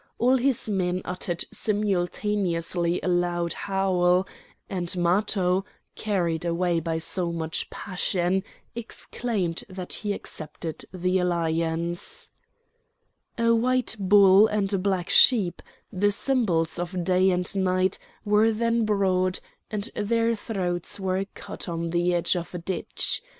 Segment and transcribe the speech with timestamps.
[0.17, 4.25] All his men uttered simultaneously a loud howl,
[4.67, 8.41] and Matho, carried away by so much passion,
[8.73, 12.31] exclaimed that he accepted the alliance.
[13.37, 15.61] A white bull and a black sheep,
[15.93, 19.39] the symbols of day and night, were then brought,
[19.69, 23.21] and their throats were cut on the edge of a ditch.